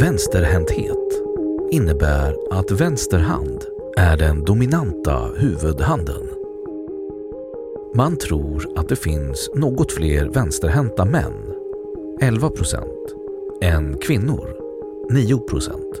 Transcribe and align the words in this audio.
Vänsterhänthet 0.00 1.22
innebär 1.70 2.36
att 2.50 2.70
vänster 2.70 3.18
hand 3.18 3.64
är 3.96 4.16
den 4.16 4.44
dominanta 4.44 5.28
huvudhanden. 5.36 6.28
Man 7.94 8.16
tror 8.16 8.78
att 8.78 8.88
det 8.88 8.96
finns 8.96 9.50
något 9.54 9.92
fler 9.92 10.28
vänsterhänta 10.28 11.04
män, 11.04 11.54
11 12.20 12.50
procent, 12.50 13.14
än 13.60 13.98
kvinnor, 13.98 14.56
9 15.10 15.38
procent. 15.38 16.00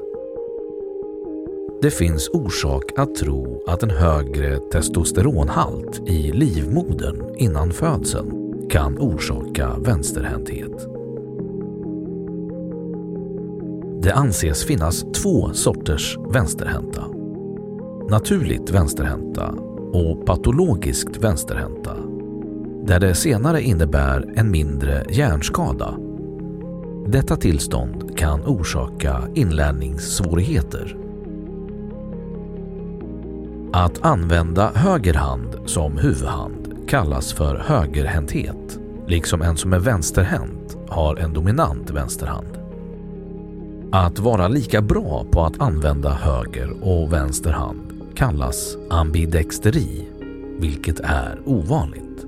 Det 1.82 1.90
finns 1.90 2.28
orsak 2.28 2.92
att 2.96 3.14
tro 3.14 3.62
att 3.66 3.82
en 3.82 3.90
högre 3.90 4.58
testosteronhalt 4.58 6.08
i 6.08 6.32
livmodern 6.32 7.34
innan 7.36 7.72
födseln 7.72 8.68
kan 8.70 8.98
orsaka 8.98 9.76
vänsterhänthet. 9.78 10.95
Det 14.06 14.14
anses 14.14 14.64
finnas 14.64 15.04
två 15.22 15.52
sorters 15.52 16.18
vänsterhänta. 16.32 17.04
Naturligt 18.10 18.70
vänsterhänta 18.70 19.54
och 19.92 20.26
patologiskt 20.26 21.16
vänsterhänta. 21.16 21.96
Där 22.86 23.00
det 23.00 23.14
senare 23.14 23.62
innebär 23.62 24.32
en 24.36 24.50
mindre 24.50 25.04
hjärnskada. 25.10 25.94
Detta 27.06 27.36
tillstånd 27.36 28.18
kan 28.18 28.40
orsaka 28.40 29.22
inlärningssvårigheter. 29.34 30.96
Att 33.72 34.04
använda 34.04 34.70
höger 34.74 35.14
hand 35.14 35.56
som 35.64 35.98
huvudhand 35.98 36.88
kallas 36.88 37.32
för 37.32 37.56
högerhänthet, 37.56 38.78
liksom 39.06 39.42
en 39.42 39.56
som 39.56 39.72
är 39.72 39.80
vänsterhänt 39.80 40.76
har 40.88 41.16
en 41.16 41.32
dominant 41.32 41.90
vänsterhand. 41.90 42.65
Att 43.92 44.18
vara 44.18 44.48
lika 44.48 44.82
bra 44.82 45.24
på 45.30 45.42
att 45.42 45.60
använda 45.60 46.10
höger 46.10 46.70
och 46.82 47.12
vänster 47.12 47.50
hand 47.50 47.80
kallas 48.14 48.76
ambidexteri, 48.90 50.08
vilket 50.58 51.00
är 51.00 51.40
ovanligt. 51.44 52.26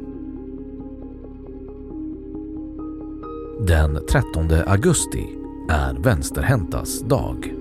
Den 3.61 3.99
13 4.11 4.51
augusti 4.67 5.25
är 5.69 5.95
vänsterhäntas 5.95 7.01
dag. 7.01 7.55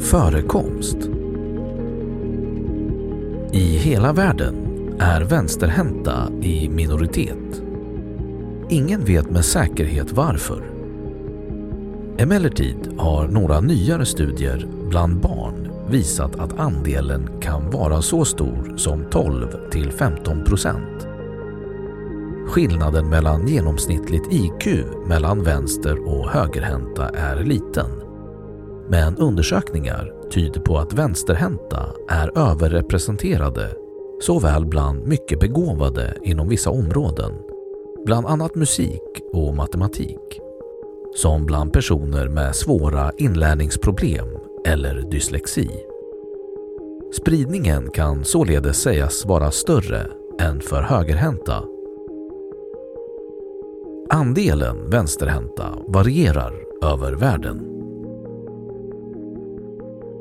Förekomst 0.00 1.19
i 3.52 3.78
hela 3.78 4.12
världen 4.12 4.54
är 5.00 5.20
vänsterhänta 5.20 6.28
i 6.42 6.68
minoritet. 6.68 7.62
Ingen 8.68 9.04
vet 9.04 9.30
med 9.30 9.44
säkerhet 9.44 10.12
varför. 10.12 10.64
Emellertid 12.18 12.76
har 12.98 13.28
några 13.28 13.60
nyare 13.60 14.06
studier 14.06 14.66
bland 14.88 15.20
barn 15.20 15.70
visat 15.88 16.36
att 16.36 16.58
andelen 16.58 17.40
kan 17.40 17.70
vara 17.70 18.02
så 18.02 18.24
stor 18.24 18.74
som 18.76 19.04
12 19.10 19.70
till 19.70 19.92
15 19.92 20.44
procent. 20.44 21.08
Skillnaden 22.48 23.08
mellan 23.08 23.48
genomsnittligt 23.48 24.32
IQ 24.32 24.84
mellan 25.06 25.42
vänster 25.42 26.08
och 26.08 26.30
högerhänta 26.30 27.08
är 27.08 27.44
liten. 27.44 27.90
Men 28.88 29.16
undersökningar 29.16 30.19
tyder 30.30 30.60
på 30.60 30.78
att 30.78 30.92
vänsterhänta 30.92 31.94
är 32.08 32.38
överrepresenterade 32.38 33.76
såväl 34.20 34.66
bland 34.66 35.06
mycket 35.06 35.40
begåvade 35.40 36.16
inom 36.22 36.48
vissa 36.48 36.70
områden, 36.70 37.32
bland 38.04 38.26
annat 38.26 38.54
musik 38.54 39.02
och 39.32 39.54
matematik, 39.54 40.40
som 41.14 41.46
bland 41.46 41.72
personer 41.72 42.28
med 42.28 42.56
svåra 42.56 43.12
inlärningsproblem 43.18 44.28
eller 44.66 45.10
dyslexi. 45.10 45.70
Spridningen 47.12 47.90
kan 47.90 48.24
således 48.24 48.82
sägas 48.82 49.26
vara 49.26 49.50
större 49.50 50.06
än 50.40 50.60
för 50.60 50.82
högerhänta. 50.82 51.64
Andelen 54.10 54.90
vänsterhänta 54.90 55.78
varierar 55.86 56.54
över 56.82 57.12
världen. 57.12 57.79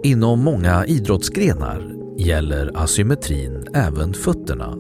Inom 0.04 0.44
många 0.44 0.86
idrottsgrenar 0.86 1.92
gäller 2.18 2.72
asymmetrin 2.76 3.66
även 3.74 4.14
fötterna. 4.14 4.76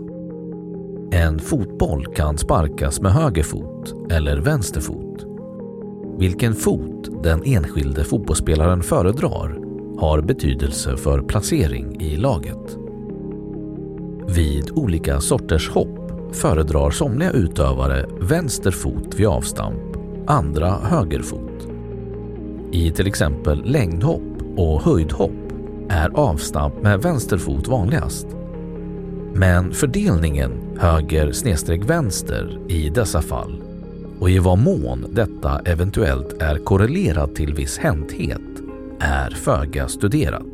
En 1.11 1.39
fotboll 1.39 2.05
kan 2.15 2.37
sparkas 2.37 3.01
med 3.01 3.11
höger 3.11 3.43
fot 3.43 4.11
eller 4.11 4.37
vänster 4.37 4.81
fot. 4.81 5.25
Vilken 6.19 6.53
fot 6.53 7.23
den 7.23 7.43
enskilde 7.45 8.03
fotbollsspelaren 8.03 8.83
föredrar 8.83 9.59
har 9.97 10.21
betydelse 10.21 10.97
för 10.97 11.21
placering 11.21 12.01
i 12.01 12.17
laget. 12.17 12.77
Vid 14.27 14.71
olika 14.71 15.21
sorters 15.21 15.69
hopp 15.69 16.11
föredrar 16.31 16.91
somliga 16.91 17.31
utövare 17.31 18.05
vänster 18.21 18.71
fot 18.71 19.15
vid 19.15 19.27
avstamp, 19.27 19.97
andra 20.27 20.69
höger 20.69 21.21
fot. 21.21 21.67
I 22.71 22.91
till 22.91 23.07
exempel 23.07 23.63
längdhopp 23.65 24.28
och 24.59 24.81
höjdhopp 24.81 25.53
är 25.89 26.09
avstamp 26.09 26.81
med 26.81 27.01
vänster 27.01 27.37
fot 27.37 27.67
vanligast. 27.67 28.27
Men 29.33 29.73
fördelningen 29.73 30.77
höger 30.79 31.31
snedstreck 31.31 31.89
vänster 31.89 32.59
i 32.67 32.89
dessa 32.89 33.21
fall 33.21 33.61
och 34.19 34.29
i 34.29 34.39
vad 34.39 34.57
mån 34.57 35.05
detta 35.11 35.59
eventuellt 35.59 36.41
är 36.41 36.57
korrelerat 36.57 37.35
till 37.35 37.53
viss 37.53 37.77
hänthet 37.77 38.41
är 38.99 39.29
föga 39.29 39.87
studerat. 39.87 40.45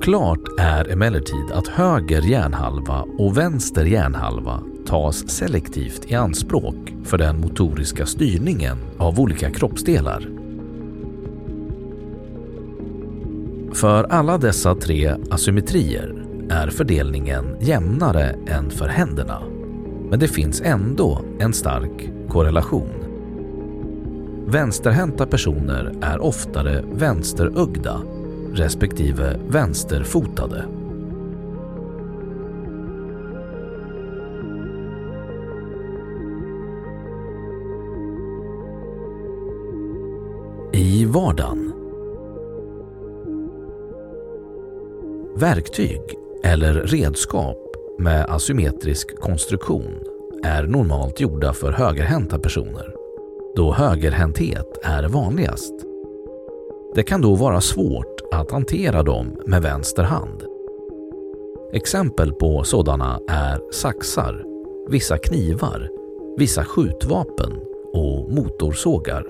Klart 0.00 0.48
är 0.58 0.90
emellertid 0.90 1.52
att 1.52 1.68
höger 1.68 2.22
hjärnhalva 2.22 3.04
och 3.18 3.38
vänster 3.38 3.84
hjärnhalva 3.84 4.62
tas 4.86 5.28
selektivt 5.28 6.10
i 6.10 6.14
anspråk 6.14 6.94
för 7.04 7.18
den 7.18 7.40
motoriska 7.40 8.06
styrningen 8.06 8.78
av 8.98 9.20
olika 9.20 9.50
kroppsdelar. 9.50 10.43
För 13.74 14.04
alla 14.04 14.38
dessa 14.38 14.74
tre 14.74 15.14
asymmetrier 15.30 16.24
är 16.50 16.68
fördelningen 16.68 17.56
jämnare 17.60 18.36
än 18.46 18.70
för 18.70 18.88
händerna. 18.88 19.42
Men 20.10 20.18
det 20.18 20.28
finns 20.28 20.60
ändå 20.60 21.20
en 21.38 21.52
stark 21.52 22.10
korrelation. 22.28 22.90
Vänsterhänta 24.46 25.26
personer 25.26 25.94
är 26.02 26.22
oftare 26.22 26.84
vänsterögda 26.92 28.02
respektive 28.52 29.40
vänsterfotade. 29.48 30.64
I 40.72 41.04
vardagen 41.04 41.63
Verktyg 45.36 46.00
eller 46.42 46.74
redskap 46.74 47.58
med 47.98 48.26
asymmetrisk 48.28 49.20
konstruktion 49.20 50.00
är 50.44 50.62
normalt 50.62 51.20
gjorda 51.20 51.52
för 51.52 51.72
högerhänta 51.72 52.38
personer, 52.38 52.94
då 53.56 53.72
högerhänthet 53.72 54.78
är 54.82 55.08
vanligast. 55.08 55.72
Det 56.94 57.02
kan 57.02 57.20
då 57.20 57.34
vara 57.34 57.60
svårt 57.60 58.20
att 58.32 58.50
hantera 58.50 59.02
dem 59.02 59.36
med 59.46 59.62
vänster 59.62 60.02
hand. 60.02 60.42
Exempel 61.72 62.32
på 62.32 62.64
sådana 62.64 63.20
är 63.28 63.72
saxar, 63.72 64.44
vissa 64.88 65.18
knivar, 65.18 65.90
vissa 66.36 66.64
skjutvapen 66.64 67.52
och 67.92 68.32
motorsågar. 68.32 69.26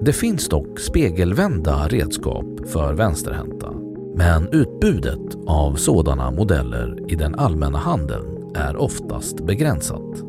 Det 0.00 0.12
finns 0.12 0.48
dock 0.48 0.80
spegelvända 0.80 1.88
redskap 1.88 2.46
för 2.66 2.94
vänsterhänta 2.94 3.85
men 4.16 4.48
utbudet 4.52 5.36
av 5.46 5.74
sådana 5.74 6.30
modeller 6.30 6.96
i 7.08 7.14
den 7.14 7.34
allmänna 7.34 7.78
handeln 7.78 8.52
är 8.54 8.76
oftast 8.76 9.40
begränsat. 9.40 10.24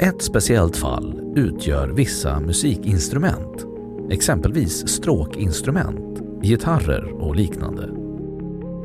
Ett 0.00 0.22
speciellt 0.22 0.76
fall 0.76 1.32
utgör 1.36 1.88
vissa 1.88 2.40
musikinstrument, 2.40 3.66
exempelvis 4.10 4.88
stråkinstrument, 4.88 6.22
gitarrer 6.42 7.12
och 7.12 7.36
liknande. 7.36 7.88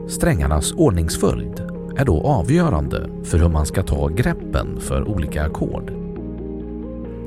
Strängarnas 0.07 0.73
ordningsföljd 0.73 1.59
är 1.97 2.06
då 2.06 2.21
avgörande 2.21 3.09
för 3.23 3.38
hur 3.38 3.50
man 3.50 3.65
ska 3.65 3.83
ta 3.83 4.07
greppen 4.07 4.79
för 4.79 5.07
olika 5.07 5.44
ackord. 5.44 5.91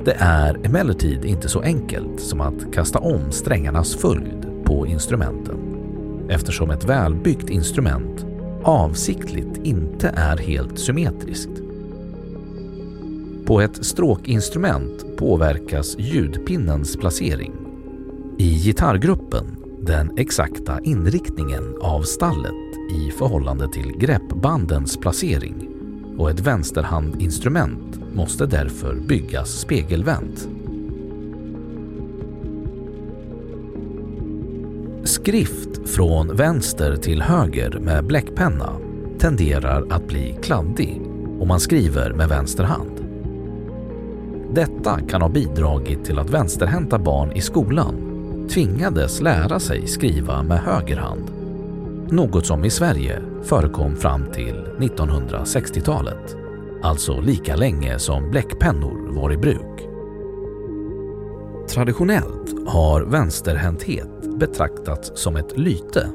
Det 0.05 0.15
är 0.19 0.65
emellertid 0.65 1.25
inte 1.25 1.49
så 1.49 1.61
enkelt 1.61 2.19
som 2.19 2.41
att 2.41 2.73
kasta 2.73 2.99
om 2.99 3.31
strängarnas 3.31 3.95
följd 3.95 4.47
på 4.65 4.87
instrumenten 4.87 5.68
eftersom 6.29 6.69
ett 6.69 6.85
välbyggt 6.85 7.49
instrument 7.49 8.25
avsiktligt 8.63 9.59
inte 9.63 10.13
är 10.15 10.37
helt 10.37 10.79
symmetriskt. 10.79 11.49
På 13.45 13.61
ett 13.61 13.85
stråkinstrument 13.85 15.17
påverkas 15.17 15.95
ljudpinnens 15.99 16.97
placering. 16.97 17.53
I 18.37 18.55
gitarrgruppen 18.55 19.45
den 19.81 20.17
exakta 20.17 20.79
inriktningen 20.83 21.75
av 21.81 22.01
stallet 22.01 22.91
i 22.91 23.11
förhållande 23.11 23.71
till 23.71 23.91
greppbandens 23.97 24.97
placering 24.97 25.69
och 26.17 26.29
ett 26.29 26.39
vänsterhandinstrument 26.39 27.99
måste 28.13 28.45
därför 28.45 28.95
byggas 28.95 29.49
spegelvänt. 29.49 30.49
Skrift 35.21 35.89
från 35.89 36.35
vänster 36.35 36.95
till 36.95 37.21
höger 37.21 37.79
med 37.79 38.05
bläckpenna 38.05 38.77
tenderar 39.17 39.85
att 39.89 40.07
bli 40.07 40.37
kladdig 40.41 41.01
om 41.39 41.47
man 41.47 41.59
skriver 41.59 42.13
med 42.13 42.29
vänster 42.29 42.63
hand. 42.63 43.05
Detta 44.53 44.99
kan 45.09 45.21
ha 45.21 45.29
bidragit 45.29 46.05
till 46.05 46.19
att 46.19 46.29
vänsterhänta 46.29 46.99
barn 46.99 47.31
i 47.31 47.41
skolan 47.41 47.95
tvingades 48.49 49.21
lära 49.21 49.59
sig 49.59 49.87
skriva 49.87 50.43
med 50.43 50.59
höger 50.59 50.97
hand. 50.97 51.31
Något 52.09 52.45
som 52.45 52.65
i 52.65 52.69
Sverige 52.69 53.21
förekom 53.43 53.95
fram 53.95 54.25
till 54.33 54.65
1960-talet, 54.79 56.35
alltså 56.83 57.21
lika 57.21 57.55
länge 57.55 57.99
som 57.99 58.31
bläckpennor 58.31 59.13
var 59.13 59.31
i 59.33 59.37
bruk. 59.37 59.87
Traditionellt 61.69 62.55
har 62.67 63.01
vänsterhänthet 63.01 64.28
betraktats 64.39 65.11
som 65.15 65.35
ett 65.35 65.57
lyte. 65.57 66.09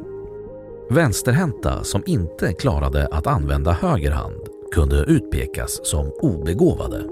Vänsterhänta 0.90 1.84
som 1.84 2.02
inte 2.06 2.52
klarade 2.52 3.06
att 3.06 3.26
använda 3.26 3.72
höger 3.72 4.10
hand 4.10 4.40
kunde 4.72 4.96
utpekas 4.96 5.80
som 5.82 6.12
obegåvade. 6.22 7.04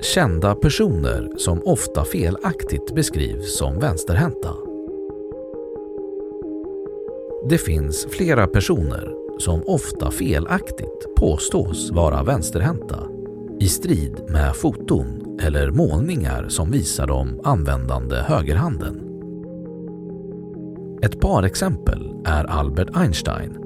Kända 0.00 0.54
personer 0.54 1.30
som 1.36 1.62
ofta 1.64 2.04
felaktigt 2.04 2.94
beskrivs 2.94 3.58
som 3.58 3.78
vänsterhänta. 3.78 4.54
Det 7.48 7.58
finns 7.58 8.06
flera 8.10 8.46
personer 8.46 9.14
som 9.38 9.62
ofta 9.66 10.10
felaktigt 10.10 11.14
påstås 11.16 11.90
vara 11.90 12.22
vänsterhänta 12.22 13.07
i 13.60 13.68
strid 13.68 14.20
med 14.28 14.56
foton 14.56 15.38
eller 15.40 15.70
målningar 15.70 16.48
som 16.48 16.70
visar 16.70 17.06
dem 17.06 17.40
användande 17.44 18.16
högerhanden. 18.16 19.00
Ett 21.02 21.20
par 21.20 21.42
exempel 21.42 22.12
är 22.24 22.44
Albert 22.44 22.88
Einstein, 22.94 23.58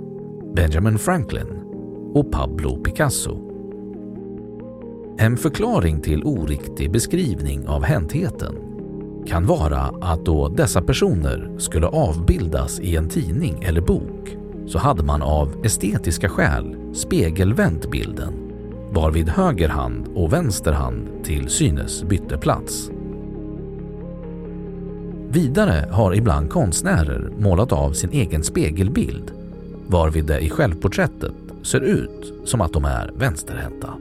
Benjamin 0.55 0.99
Franklin 0.99 1.47
och 2.15 2.33
Pablo 2.33 2.77
Picasso. 2.77 3.39
En 5.19 5.37
förklaring 5.37 6.01
till 6.01 6.25
oriktig 6.25 6.93
beskrivning 6.93 7.69
av 7.69 7.83
häntheten 7.83 8.55
kan 9.27 9.47
vara 9.47 9.81
att 10.01 10.25
då 10.25 10.49
dessa 10.49 10.83
personer 10.83 11.59
skulle 11.59 11.87
avbildas 11.87 12.81
i 12.81 12.97
en 12.97 13.09
tidning 13.09 13.63
eller 13.63 13.81
bok 13.81 14.37
så 14.67 14.79
hade 14.79 15.03
man 15.03 15.23
av 15.23 15.65
estetiska 15.65 16.29
skäl 16.29 16.77
spegelvänt 16.95 17.91
bilden 17.91 18.52
varvid 18.95 19.29
höger 19.29 19.69
hand 19.69 20.09
och 20.15 20.33
vänster 20.33 20.73
hand 20.73 21.09
till 21.25 21.49
synes 21.49 22.05
bytte 22.05 22.39
plats. 22.39 22.91
Vidare 25.29 25.89
har 25.91 26.15
ibland 26.15 26.51
konstnärer 26.51 27.33
målat 27.39 27.73
av 27.73 27.93
sin 27.93 28.11
egen 28.11 28.45
spegelbild 28.45 29.33
varvid 29.87 30.25
det 30.25 30.41
i 30.41 30.51
självporträttet 30.51 31.35
ser 31.63 31.81
ut 31.81 32.33
som 32.45 32.61
att 32.61 32.73
de 32.73 32.85
är 32.85 33.13
vänsterhänta. 33.17 33.95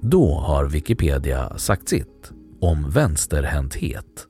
Då 0.00 0.34
har 0.34 0.64
Wikipedia 0.64 1.58
sagt 1.58 1.88
sitt 1.88 2.32
om 2.60 2.90
vänsterhänthet. 2.90 4.29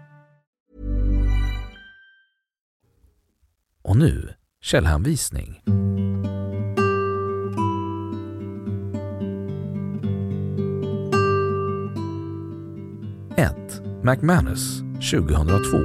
Och 3.81 3.97
nu 3.97 4.33
källhänvisning. 4.61 5.61
McManus 14.03 14.81
2002, 15.11 15.77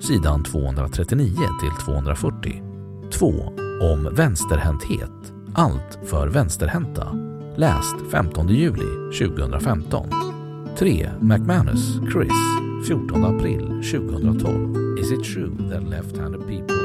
sidan 0.00 0.44
239 0.44 1.36
till 1.60 1.84
240. 1.84 2.62
2. 3.12 3.26
Om 3.80 4.14
vänsterhänthet. 4.14 5.32
Allt 5.54 5.98
för 6.04 6.28
vänsterhänta. 6.28 7.16
Läst 7.56 7.96
15 8.10 8.48
juli 8.48 9.18
2015. 9.18 10.08
3. 10.78 11.10
McManus, 11.20 12.00
Chris 12.12 12.32
14 12.86 13.24
april 13.24 13.60
2012. 13.66 14.98
Is 14.98 15.12
it 15.12 15.24
true 15.34 15.70
that 15.70 15.82
left-handed 15.82 16.40
people? 16.40 16.83